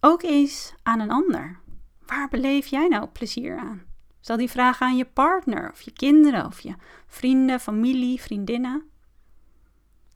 ook 0.00 0.22
eens 0.22 0.74
aan 0.82 1.00
een 1.00 1.10
ander. 1.10 1.58
Waar 2.06 2.28
beleef 2.28 2.66
jij 2.66 2.88
nou 2.88 3.06
plezier 3.06 3.58
aan? 3.58 3.82
Stel 4.20 4.36
die 4.36 4.50
vraag 4.50 4.80
aan 4.80 4.96
je 4.96 5.04
partner 5.04 5.70
of 5.70 5.80
je 5.80 5.92
kinderen 5.92 6.46
of 6.46 6.60
je 6.60 6.74
vrienden, 7.06 7.60
familie, 7.60 8.20
vriendinnen 8.20 8.90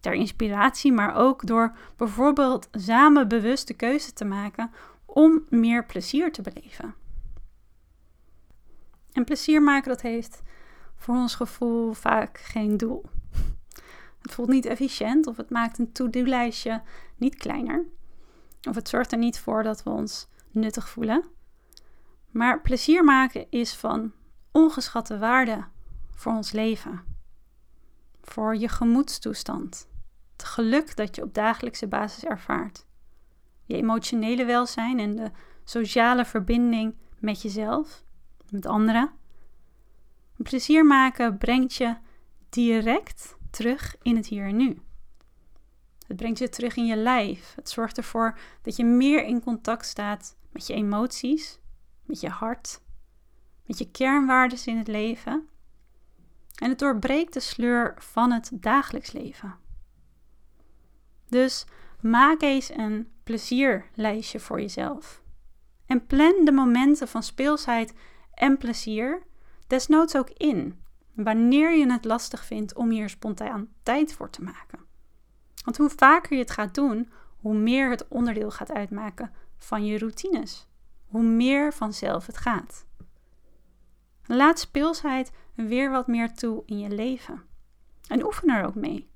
ter 0.08 0.16
inspiratie, 0.16 0.92
maar 0.92 1.14
ook 1.14 1.46
door 1.46 1.76
bijvoorbeeld 1.96 2.68
samen 2.72 3.28
bewuste 3.28 3.74
keuze 3.74 4.12
te 4.12 4.24
maken 4.24 4.70
om 5.04 5.44
meer 5.48 5.86
plezier 5.86 6.32
te 6.32 6.42
beleven. 6.42 6.94
En 9.12 9.24
plezier 9.24 9.62
maken, 9.62 9.88
dat 9.88 10.00
heeft 10.00 10.42
voor 10.96 11.14
ons 11.14 11.34
gevoel 11.34 11.92
vaak 11.92 12.38
geen 12.38 12.76
doel. 12.76 13.04
Het 14.22 14.32
voelt 14.32 14.48
niet 14.48 14.66
efficiënt 14.66 15.26
of 15.26 15.36
het 15.36 15.50
maakt 15.50 15.78
een 15.78 15.92
to-do-lijstje 15.92 16.82
niet 17.16 17.34
kleiner. 17.36 17.84
Of 18.68 18.74
het 18.74 18.88
zorgt 18.88 19.12
er 19.12 19.18
niet 19.18 19.38
voor 19.38 19.62
dat 19.62 19.82
we 19.82 19.90
ons 19.90 20.28
nuttig 20.50 20.88
voelen. 20.88 21.24
Maar 22.30 22.60
plezier 22.60 23.04
maken 23.04 23.46
is 23.50 23.74
van 23.74 24.12
ongeschatte 24.52 25.18
waarde 25.18 25.64
voor 26.14 26.32
ons 26.32 26.52
leven. 26.52 27.00
Voor 28.22 28.56
je 28.56 28.68
gemoedstoestand 28.68 29.88
het 30.38 30.48
geluk 30.48 30.96
dat 30.96 31.16
je 31.16 31.22
op 31.22 31.34
dagelijkse 31.34 31.88
basis 31.88 32.24
ervaart. 32.24 32.86
Je 33.64 33.76
emotionele 33.76 34.44
welzijn 34.44 34.98
en 34.98 35.16
de 35.16 35.30
sociale 35.64 36.24
verbinding 36.24 36.96
met 37.18 37.42
jezelf, 37.42 38.04
met 38.50 38.66
anderen. 38.66 39.10
Plezier 40.36 40.86
maken 40.86 41.38
brengt 41.38 41.74
je 41.74 41.96
direct 42.48 43.36
terug 43.50 43.96
in 44.02 44.16
het 44.16 44.26
hier 44.26 44.46
en 44.46 44.56
nu. 44.56 44.82
Het 46.06 46.16
brengt 46.16 46.38
je 46.38 46.48
terug 46.48 46.76
in 46.76 46.86
je 46.86 46.96
lijf. 46.96 47.52
Het 47.54 47.70
zorgt 47.70 47.96
ervoor 47.96 48.38
dat 48.62 48.76
je 48.76 48.84
meer 48.84 49.24
in 49.24 49.42
contact 49.42 49.86
staat 49.86 50.36
met 50.52 50.66
je 50.66 50.74
emoties, 50.74 51.58
met 52.04 52.20
je 52.20 52.28
hart, 52.28 52.80
met 53.66 53.78
je 53.78 53.90
kernwaarden 53.90 54.58
in 54.64 54.76
het 54.76 54.88
leven. 54.88 55.48
En 56.54 56.68
het 56.68 56.78
doorbreekt 56.78 57.32
de 57.32 57.40
sleur 57.40 57.94
van 57.98 58.32
het 58.32 58.50
dagelijks 58.54 59.12
leven. 59.12 59.66
Dus 61.28 61.66
maak 62.00 62.42
eens 62.42 62.70
een 62.70 63.08
plezierlijstje 63.24 64.40
voor 64.40 64.60
jezelf. 64.60 65.22
En 65.86 66.06
plan 66.06 66.44
de 66.44 66.52
momenten 66.52 67.08
van 67.08 67.22
speelsheid 67.22 67.94
en 68.34 68.56
plezier 68.56 69.22
desnoods 69.66 70.16
ook 70.16 70.30
in, 70.30 70.82
wanneer 71.14 71.76
je 71.76 71.92
het 71.92 72.04
lastig 72.04 72.44
vindt 72.44 72.74
om 72.74 72.90
hier 72.90 73.08
spontaan 73.08 73.68
tijd 73.82 74.12
voor 74.12 74.30
te 74.30 74.42
maken. 74.42 74.78
Want 75.64 75.76
hoe 75.76 75.90
vaker 75.90 76.32
je 76.32 76.42
het 76.42 76.50
gaat 76.50 76.74
doen, 76.74 77.10
hoe 77.36 77.54
meer 77.54 77.90
het 77.90 78.08
onderdeel 78.08 78.50
gaat 78.50 78.72
uitmaken 78.72 79.32
van 79.56 79.84
je 79.84 79.98
routines. 79.98 80.66
Hoe 81.06 81.22
meer 81.22 81.72
vanzelf 81.72 82.26
het 82.26 82.36
gaat. 82.36 82.86
Laat 84.26 84.58
speelsheid 84.58 85.32
weer 85.54 85.90
wat 85.90 86.06
meer 86.06 86.34
toe 86.34 86.62
in 86.66 86.78
je 86.78 86.90
leven. 86.90 87.42
En 88.08 88.24
oefen 88.24 88.48
er 88.48 88.64
ook 88.64 88.74
mee. 88.74 89.10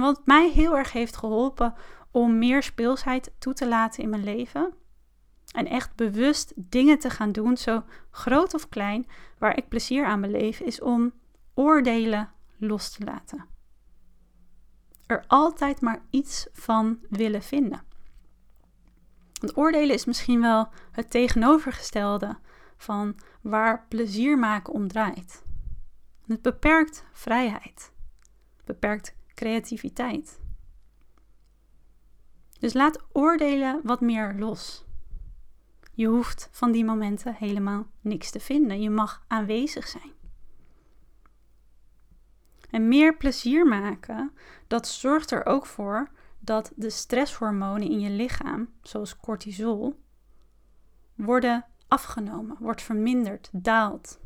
Wat 0.00 0.26
mij 0.26 0.50
heel 0.50 0.76
erg 0.76 0.92
heeft 0.92 1.16
geholpen 1.16 1.74
om 2.10 2.38
meer 2.38 2.62
speelsheid 2.62 3.32
toe 3.38 3.52
te 3.52 3.68
laten 3.68 4.02
in 4.02 4.08
mijn 4.08 4.24
leven. 4.24 4.74
En 5.52 5.66
echt 5.66 5.94
bewust 5.94 6.52
dingen 6.56 6.98
te 6.98 7.10
gaan 7.10 7.32
doen, 7.32 7.56
zo 7.56 7.82
groot 8.10 8.54
of 8.54 8.68
klein, 8.68 9.06
waar 9.38 9.56
ik 9.56 9.68
plezier 9.68 10.04
aan 10.04 10.20
beleef, 10.20 10.60
is 10.60 10.80
om 10.80 11.12
oordelen 11.54 12.30
los 12.56 12.90
te 12.90 13.04
laten. 13.04 13.46
Er 15.06 15.24
altijd 15.26 15.80
maar 15.80 16.02
iets 16.10 16.46
van 16.52 16.98
willen 17.08 17.42
vinden. 17.42 17.82
Want 19.40 19.56
oordelen 19.56 19.94
is 19.94 20.04
misschien 20.04 20.40
wel 20.40 20.68
het 20.90 21.10
tegenovergestelde 21.10 22.38
van 22.76 23.16
waar 23.40 23.86
plezier 23.88 24.38
maken 24.38 24.72
om 24.72 24.88
draait. 24.88 25.44
Het 26.26 26.42
beperkt 26.42 27.04
vrijheid, 27.12 27.92
beperkt 28.64 29.14
creativiteit. 29.36 30.40
Dus 32.58 32.72
laat 32.72 33.02
oordelen 33.12 33.80
wat 33.82 34.00
meer 34.00 34.34
los. 34.38 34.84
Je 35.92 36.06
hoeft 36.06 36.48
van 36.50 36.72
die 36.72 36.84
momenten 36.84 37.34
helemaal 37.34 37.86
niks 38.00 38.30
te 38.30 38.40
vinden. 38.40 38.80
Je 38.80 38.90
mag 38.90 39.24
aanwezig 39.28 39.88
zijn. 39.88 40.12
En 42.70 42.88
meer 42.88 43.16
plezier 43.16 43.66
maken, 43.66 44.32
dat 44.66 44.88
zorgt 44.88 45.30
er 45.30 45.46
ook 45.46 45.66
voor 45.66 46.10
dat 46.38 46.72
de 46.76 46.90
stresshormonen 46.90 47.90
in 47.90 48.00
je 48.00 48.10
lichaam, 48.10 48.68
zoals 48.82 49.16
cortisol, 49.16 50.00
worden 51.14 51.64
afgenomen, 51.88 52.56
wordt 52.60 52.82
verminderd, 52.82 53.48
daalt. 53.52 54.20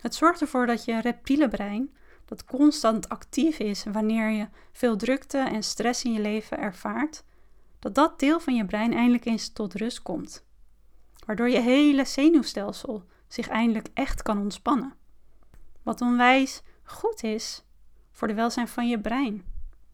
Het 0.00 0.14
zorgt 0.14 0.40
ervoor 0.40 0.66
dat 0.66 0.84
je 0.84 1.00
reptiele 1.00 1.48
brein 1.48 1.94
dat 2.30 2.44
constant 2.44 3.08
actief 3.08 3.58
is 3.58 3.84
wanneer 3.84 4.28
je 4.30 4.48
veel 4.72 4.96
drukte 4.96 5.38
en 5.38 5.62
stress 5.62 6.04
in 6.04 6.12
je 6.12 6.20
leven 6.20 6.58
ervaart, 6.58 7.24
dat 7.78 7.94
dat 7.94 8.18
deel 8.18 8.40
van 8.40 8.54
je 8.54 8.64
brein 8.64 8.92
eindelijk 8.92 9.24
eens 9.24 9.52
tot 9.52 9.74
rust 9.74 10.02
komt. 10.02 10.44
waardoor 11.26 11.48
je 11.48 11.60
hele 11.60 12.04
zenuwstelsel 12.04 13.04
zich 13.28 13.48
eindelijk 13.48 13.88
echt 13.94 14.22
kan 14.22 14.38
ontspannen. 14.38 14.94
Wat 15.82 16.00
onwijs 16.00 16.62
goed 16.82 17.22
is 17.22 17.64
voor 18.10 18.28
de 18.28 18.34
welzijn 18.34 18.68
van 18.68 18.88
je 18.88 19.00
brein, 19.00 19.44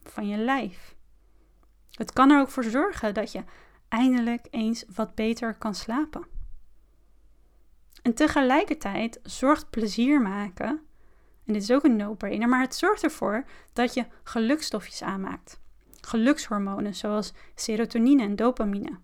van 0.02 0.28
je 0.28 0.37
lijf. 0.37 0.97
Het 1.90 2.12
kan 2.12 2.31
er 2.31 2.40
ook 2.40 2.49
voor 2.49 2.64
zorgen 2.64 3.14
dat 3.14 3.33
je 3.33 3.45
eindelijk 3.88 4.47
eens 4.50 4.85
wat 4.95 5.14
beter 5.14 5.55
kan 5.55 5.75
slapen. 5.75 6.26
En 8.02 8.14
tegelijkertijd 8.14 9.21
zorgt 9.23 9.71
plezier 9.71 10.21
maken, 10.23 10.87
en 11.47 11.53
dit 11.53 11.62
is 11.62 11.71
ook 11.71 11.85
een 11.85 11.97
no-brainer, 11.97 12.49
maar 12.49 12.61
het 12.61 12.75
zorgt 12.75 13.03
ervoor 13.03 13.45
dat 13.73 13.95
je 13.95 14.07
gelukstofjes 14.23 15.03
aanmaakt. 15.03 15.61
Gelukshormonen 16.00 16.95
zoals 16.95 17.33
serotonine 17.55 18.23
en 18.23 18.37
dopamine. 18.37 18.99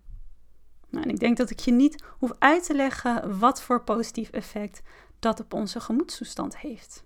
Nou, 0.88 1.04
en 1.04 1.10
ik 1.10 1.18
denk 1.18 1.36
dat 1.36 1.50
ik 1.50 1.58
je 1.58 1.72
niet 1.72 2.04
hoef 2.18 2.32
uit 2.38 2.66
te 2.66 2.74
leggen 2.74 3.38
wat 3.38 3.62
voor 3.62 3.84
positief 3.84 4.30
effect 4.30 4.82
dat 5.18 5.40
op 5.40 5.54
onze 5.54 5.80
gemoedstoestand 5.80 6.58
heeft. 6.58 7.04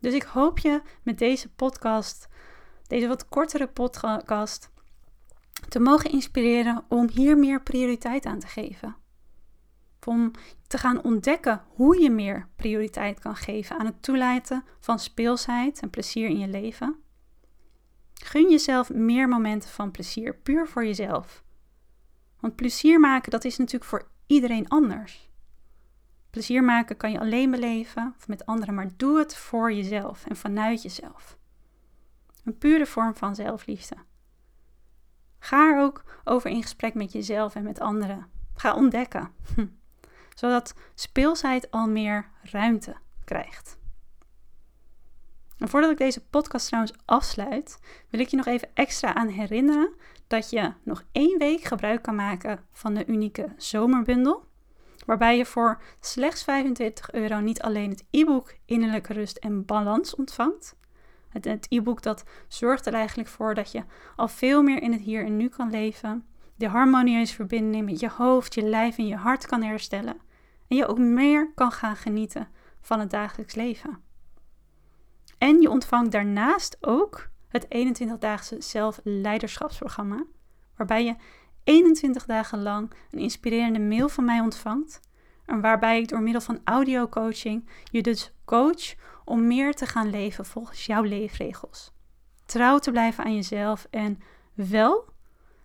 Dus 0.00 0.14
ik 0.14 0.22
hoop 0.22 0.58
je 0.58 0.82
met 1.02 1.18
deze 1.18 1.48
podcast, 1.48 2.28
deze 2.86 3.08
wat 3.08 3.28
kortere 3.28 3.68
podcast, 3.68 4.70
te 5.68 5.78
mogen 5.78 6.10
inspireren 6.10 6.84
om 6.88 7.08
hier 7.08 7.38
meer 7.38 7.62
prioriteit 7.62 8.26
aan 8.26 8.38
te 8.38 8.46
geven. 8.46 8.96
Om 10.04 10.30
te 10.66 10.78
gaan 10.78 11.02
ontdekken 11.02 11.62
hoe 11.68 12.02
je 12.02 12.10
meer 12.10 12.48
prioriteit 12.56 13.18
kan 13.18 13.36
geven 13.36 13.78
aan 13.78 13.86
het 13.86 14.02
toelaten 14.02 14.64
van 14.80 14.98
speelsheid 14.98 15.80
en 15.80 15.90
plezier 15.90 16.28
in 16.28 16.38
je 16.38 16.48
leven. 16.48 16.96
Gun 18.14 18.50
jezelf 18.50 18.92
meer 18.92 19.28
momenten 19.28 19.70
van 19.70 19.90
plezier, 19.90 20.34
puur 20.34 20.68
voor 20.68 20.84
jezelf. 20.84 21.44
Want 22.40 22.56
plezier 22.56 23.00
maken, 23.00 23.30
dat 23.30 23.44
is 23.44 23.56
natuurlijk 23.56 23.90
voor 23.90 24.08
iedereen 24.26 24.68
anders. 24.68 25.28
Plezier 26.30 26.64
maken 26.64 26.96
kan 26.96 27.10
je 27.10 27.20
alleen 27.20 27.50
beleven 27.50 28.14
of 28.16 28.28
met 28.28 28.46
anderen, 28.46 28.74
maar 28.74 28.90
doe 28.96 29.18
het 29.18 29.36
voor 29.36 29.72
jezelf 29.72 30.26
en 30.26 30.36
vanuit 30.36 30.82
jezelf. 30.82 31.38
Een 32.44 32.58
pure 32.58 32.86
vorm 32.86 33.14
van 33.14 33.34
zelfliefde. 33.34 33.96
Ga 35.38 35.72
er 35.72 35.80
ook 35.80 36.04
over 36.24 36.50
in 36.50 36.62
gesprek 36.62 36.94
met 36.94 37.12
jezelf 37.12 37.54
en 37.54 37.62
met 37.62 37.80
anderen. 37.80 38.26
Ga 38.54 38.74
ontdekken, 38.74 39.30
zodat 40.38 40.74
speelsheid 40.94 41.70
al 41.70 41.88
meer 41.88 42.30
ruimte 42.42 42.96
krijgt. 43.24 43.78
En 45.56 45.68
voordat 45.68 45.90
ik 45.90 45.98
deze 45.98 46.26
podcast 46.26 46.66
trouwens 46.66 46.94
afsluit, 47.04 47.78
wil 48.10 48.20
ik 48.20 48.28
je 48.28 48.36
nog 48.36 48.46
even 48.46 48.68
extra 48.74 49.14
aan 49.14 49.28
herinneren 49.28 49.94
dat 50.26 50.50
je 50.50 50.72
nog 50.82 51.04
één 51.12 51.38
week 51.38 51.60
gebruik 51.60 52.02
kan 52.02 52.14
maken 52.14 52.64
van 52.72 52.94
de 52.94 53.06
unieke 53.06 53.52
zomerbundel. 53.56 54.46
Waarbij 55.06 55.36
je 55.36 55.46
voor 55.46 55.82
slechts 56.00 56.44
25 56.44 57.12
euro 57.12 57.40
niet 57.40 57.62
alleen 57.62 57.90
het 57.90 58.04
e-book 58.10 58.54
Innerlijke 58.64 59.12
Rust 59.12 59.36
en 59.36 59.64
Balans 59.64 60.14
ontvangt. 60.14 60.76
Het 61.28 61.66
e-book 61.68 62.02
dat 62.02 62.24
zorgt 62.48 62.86
er 62.86 62.94
eigenlijk 62.94 63.28
voor 63.28 63.54
dat 63.54 63.72
je 63.72 63.84
al 64.16 64.28
veel 64.28 64.62
meer 64.62 64.82
in 64.82 64.92
het 64.92 65.00
hier 65.00 65.24
en 65.24 65.36
nu 65.36 65.48
kan 65.48 65.70
leven. 65.70 66.26
De 66.56 66.68
harmonieuze 66.68 67.34
verbinding 67.34 67.84
met 67.84 68.00
je 68.00 68.08
hoofd, 68.08 68.54
je 68.54 68.62
lijf 68.62 68.98
en 68.98 69.06
je 69.06 69.16
hart 69.16 69.46
kan 69.46 69.62
herstellen. 69.62 70.26
En 70.68 70.76
je 70.76 70.86
ook 70.86 70.98
meer 70.98 71.52
kan 71.54 71.72
gaan 71.72 71.96
genieten 71.96 72.48
van 72.80 73.00
het 73.00 73.10
dagelijks 73.10 73.54
leven. 73.54 74.02
En 75.38 75.60
je 75.60 75.70
ontvangt 75.70 76.12
daarnaast 76.12 76.76
ook 76.80 77.28
het 77.48 77.64
21-daagse 77.64 78.60
zelfleiderschapsprogramma, 78.60 80.24
waarbij 80.76 81.04
je 81.04 81.16
21 81.64 82.26
dagen 82.26 82.62
lang 82.62 82.92
een 83.10 83.18
inspirerende 83.18 83.80
mail 83.80 84.08
van 84.08 84.24
mij 84.24 84.40
ontvangt. 84.40 85.00
En 85.44 85.60
waarbij 85.60 86.00
ik 86.00 86.08
door 86.08 86.20
middel 86.20 86.40
van 86.40 86.60
audio 86.64 87.08
coaching 87.08 87.68
je 87.84 88.02
dus 88.02 88.32
coach 88.44 88.94
om 89.24 89.46
meer 89.46 89.74
te 89.74 89.86
gaan 89.86 90.10
leven 90.10 90.44
volgens 90.44 90.86
jouw 90.86 91.02
leefregels. 91.02 91.92
Trouw 92.46 92.78
te 92.78 92.90
blijven 92.90 93.24
aan 93.24 93.34
jezelf 93.34 93.86
en 93.90 94.18
wel 94.54 95.04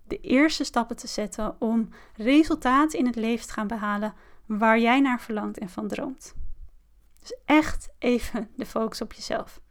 de 0.08 0.20
eerste 0.20 0.64
stappen 0.64 0.96
te 0.96 1.08
zetten 1.08 1.62
om 1.62 1.90
resultaten 2.16 3.00
in 3.00 3.06
het 3.06 3.16
leven 3.16 3.48
te 3.48 3.54
gaan 3.54 3.68
behalen 3.68 4.14
waar 4.46 4.80
jij 4.80 5.00
naar 5.00 5.22
verlangt 5.22 5.58
en 5.58 5.70
van 5.70 5.88
droomt. 5.88 6.36
Dus 7.20 7.38
echt 7.46 7.90
even 8.00 8.50
de 8.56 8.66
focus 8.66 9.02
op 9.02 9.14
jezelf. 9.14 9.62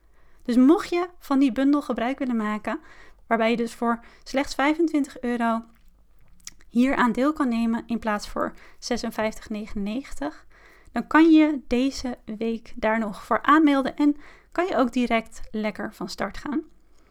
Dus 0.43 0.57
mocht 0.57 0.89
je 0.89 1.09
van 1.19 1.39
die 1.39 1.53
bundel 1.53 1.83
gebruik 1.83 2.19
willen 2.19 2.37
maken, 2.37 2.81
waarbij 3.27 3.51
je 3.51 3.57
dus 3.57 3.75
voor 3.75 4.05
slechts 4.23 4.55
25 4.55 5.21
euro 5.21 5.63
hier 6.69 6.97
aan 6.97 7.13
deel 7.13 7.33
kan 7.33 7.49
nemen 7.49 7.83
in 7.87 7.99
plaats 7.99 8.29
voor 8.29 8.53
56,99, 8.55 8.59
dan 10.93 11.07
kan 11.07 11.31
je 11.31 11.61
deze 11.67 12.19
week 12.25 12.73
daar 12.77 12.99
nog 12.99 13.25
voor 13.25 13.43
aanmelden 13.43 13.97
en 13.97 14.17
kan 14.53 14.67
je 14.67 14.77
ook 14.77 14.93
direct 14.93 15.41
lekker 15.51 15.95
van 15.95 16.09
start 16.09 16.39
gaan. 16.39 16.63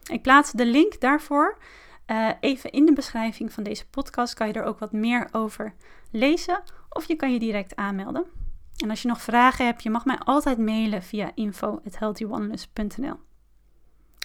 Ik 0.09 0.21
plaats 0.21 0.51
de 0.51 0.65
link 0.65 0.99
daarvoor 0.99 1.57
uh, 2.07 2.29
even 2.39 2.71
in 2.71 2.85
de 2.85 2.93
beschrijving 2.93 3.53
van 3.53 3.63
deze 3.63 3.87
podcast. 3.89 4.33
Kan 4.33 4.47
je 4.47 4.53
er 4.53 4.63
ook 4.63 4.79
wat 4.79 4.91
meer 4.91 5.27
over 5.31 5.73
lezen 6.11 6.63
of 6.93 7.05
je 7.07 7.15
kan 7.15 7.33
je 7.33 7.39
direct 7.39 7.75
aanmelden. 7.75 8.25
En 8.77 8.89
als 8.89 9.01
je 9.01 9.07
nog 9.07 9.21
vragen 9.21 9.65
hebt, 9.65 9.83
je 9.83 9.89
mag 9.89 10.05
mij 10.05 10.17
altijd 10.17 10.57
mailen 10.57 11.03
via 11.03 11.31
info.healthywellness.nl 11.35 13.19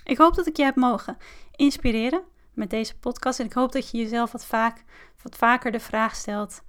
Ik 0.04 0.18
hoop 0.18 0.34
dat 0.34 0.46
ik 0.46 0.56
je 0.56 0.62
heb 0.62 0.76
mogen 0.76 1.16
inspireren 1.56 2.22
met 2.54 2.70
deze 2.70 2.98
podcast. 2.98 3.40
En 3.40 3.46
ik 3.46 3.52
hoop 3.52 3.72
dat 3.72 3.90
je 3.90 3.98
jezelf 3.98 4.32
wat, 4.32 4.44
vaak, 4.44 4.84
wat 5.22 5.36
vaker 5.36 5.72
de 5.72 5.80
vraag 5.80 6.14
stelt: 6.14 6.62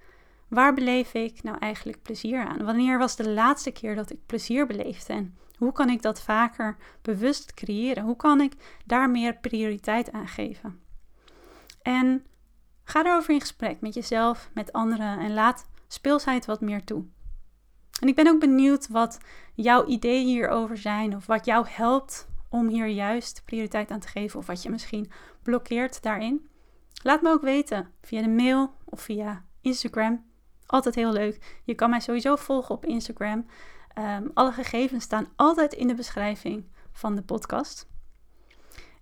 waar 0.48 0.74
beleef 0.74 1.14
ik 1.14 1.42
nou 1.42 1.58
eigenlijk 1.58 2.02
plezier 2.02 2.46
aan? 2.46 2.64
Wanneer 2.64 2.98
was 2.98 3.16
de 3.16 3.28
laatste 3.28 3.70
keer 3.70 3.94
dat 3.94 4.10
ik 4.10 4.26
plezier 4.26 4.66
beleefde? 4.66 5.12
En 5.12 5.36
hoe 5.56 5.72
kan 5.72 5.88
ik 5.90 6.02
dat 6.02 6.22
vaker 6.22 6.76
bewust 7.02 7.54
creëren? 7.54 8.04
Hoe 8.04 8.16
kan 8.16 8.40
ik 8.40 8.52
daar 8.86 9.10
meer 9.10 9.36
prioriteit 9.36 10.12
aan 10.12 10.28
geven? 10.28 10.80
En 11.82 12.26
ga 12.84 13.04
erover 13.04 13.34
in 13.34 13.40
gesprek 13.40 13.80
met 13.80 13.94
jezelf, 13.94 14.50
met 14.54 14.72
anderen 14.72 15.18
en 15.18 15.34
laat 15.34 15.66
speelsheid 15.88 16.46
wat 16.46 16.60
meer 16.60 16.84
toe. 16.84 17.04
En 18.00 18.08
ik 18.08 18.14
ben 18.14 18.28
ook 18.28 18.40
benieuwd 18.40 18.88
wat 18.88 19.18
jouw 19.54 19.86
ideeën 19.86 20.26
hierover 20.26 20.76
zijn 20.76 21.16
of 21.16 21.26
wat 21.26 21.44
jou 21.44 21.66
helpt 21.68 22.28
om 22.48 22.68
hier 22.68 22.86
juist 22.86 23.42
prioriteit 23.44 23.90
aan 23.90 24.00
te 24.00 24.08
geven 24.08 24.38
of 24.38 24.46
wat 24.46 24.62
je 24.62 24.70
misschien 24.70 25.10
blokkeert 25.42 26.02
daarin. 26.02 26.48
Laat 27.02 27.22
me 27.22 27.30
ook 27.30 27.42
weten 27.42 27.92
via 28.02 28.22
de 28.22 28.28
mail 28.28 28.74
of 28.84 29.00
via 29.00 29.44
Instagram. 29.60 30.24
Altijd 30.66 30.94
heel 30.94 31.12
leuk. 31.12 31.60
Je 31.64 31.74
kan 31.74 31.90
mij 31.90 32.00
sowieso 32.00 32.36
volgen 32.36 32.74
op 32.74 32.84
Instagram. 32.84 33.46
Ehm, 33.94 34.26
alle 34.34 34.52
gegevens 34.52 35.04
staan 35.04 35.28
altijd 35.36 35.72
in 35.72 35.88
de 35.88 35.94
beschrijving 35.94 36.64
van 36.92 37.14
de 37.14 37.22
podcast. 37.22 37.88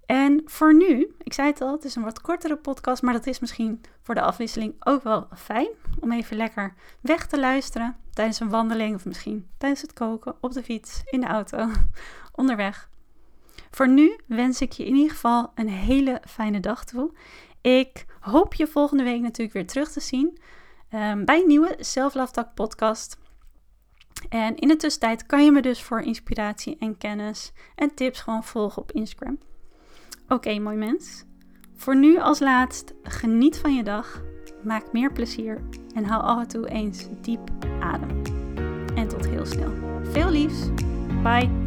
En 0.07 0.43
voor 0.45 0.75
nu, 0.75 1.15
ik 1.19 1.33
zei 1.33 1.49
het 1.49 1.61
al, 1.61 1.73
het 1.73 1.85
is 1.85 1.95
een 1.95 2.03
wat 2.03 2.21
kortere 2.21 2.57
podcast, 2.57 3.03
maar 3.03 3.13
dat 3.13 3.27
is 3.27 3.39
misschien 3.39 3.81
voor 4.03 4.15
de 4.15 4.21
afwisseling 4.21 4.75
ook 4.81 5.03
wel 5.03 5.27
fijn 5.37 5.69
om 6.01 6.13
even 6.13 6.37
lekker 6.37 6.75
weg 7.01 7.27
te 7.27 7.39
luisteren 7.39 7.97
tijdens 8.13 8.41
een 8.41 8.49
wandeling 8.49 8.95
of 8.95 9.05
misschien 9.05 9.49
tijdens 9.59 9.83
het 9.83 9.93
koken, 9.93 10.35
op 10.41 10.53
de 10.53 10.63
fiets, 10.63 11.03
in 11.05 11.21
de 11.21 11.27
auto, 11.27 11.69
onderweg. 12.33 12.89
Voor 13.71 13.89
nu 13.89 14.17
wens 14.27 14.61
ik 14.61 14.73
je 14.73 14.85
in 14.85 14.95
ieder 14.95 15.11
geval 15.11 15.53
een 15.55 15.69
hele 15.69 16.21
fijne 16.29 16.61
dag 16.61 16.85
toe. 16.85 17.13
Ik 17.61 18.05
hoop 18.21 18.55
je 18.55 18.67
volgende 18.67 19.03
week 19.03 19.21
natuurlijk 19.21 19.53
weer 19.53 19.67
terug 19.67 19.93
te 19.93 20.01
zien 20.01 20.39
um, 20.95 21.25
bij 21.25 21.41
een 21.41 21.47
nieuwe 21.47 21.77
Talk 22.33 22.55
podcast. 22.55 23.19
En 24.29 24.57
in 24.57 24.69
de 24.69 24.77
tussentijd 24.77 25.27
kan 25.27 25.45
je 25.45 25.53
me 25.53 25.63
dus 25.63 25.83
voor 25.83 26.01
inspiratie 26.01 26.77
en 26.79 26.99
kennis 26.99 27.53
en 27.75 27.95
tips 27.95 28.21
gewoon 28.21 28.45
volgen 28.45 28.83
op 28.83 28.93
Instagram. 28.93 29.39
Oké, 30.29 30.59
mooi 30.59 30.77
mens. 30.77 31.25
Voor 31.77 31.97
nu 31.97 32.19
als 32.19 32.39
laatst, 32.39 32.95
geniet 33.03 33.59
van 33.59 33.75
je 33.75 33.83
dag, 33.83 34.23
maak 34.63 34.93
meer 34.93 35.13
plezier 35.13 35.61
en 35.95 36.05
hou 36.05 36.23
af 36.23 36.41
en 36.41 36.49
toe 36.49 36.69
eens 36.69 37.09
diep 37.21 37.51
adem. 37.81 38.23
En 38.95 39.09
tot 39.09 39.27
heel 39.27 39.47
snel. 39.47 39.73
Veel 40.03 40.31
liefs. 40.31 40.69
Bye. 41.23 41.66